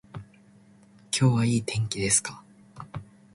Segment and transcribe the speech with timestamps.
[1.15, 2.41] 今日はいい天気ですか